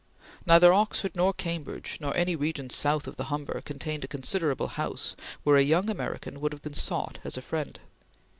Neither 0.47 0.73
Oxford 0.73 1.15
nor 1.15 1.31
Cambridge 1.31 1.99
nor 2.01 2.17
any 2.17 2.35
region 2.35 2.71
south 2.71 3.05
of 3.05 3.17
the 3.17 3.25
Humber 3.25 3.61
contained 3.61 4.03
a 4.03 4.07
considerable 4.07 4.69
house 4.69 5.15
where 5.43 5.57
a 5.57 5.61
young 5.63 5.91
American 5.91 6.41
would 6.41 6.53
have 6.53 6.63
been 6.63 6.73
sought 6.73 7.19
as 7.23 7.37
a 7.37 7.39
friend. 7.43 7.79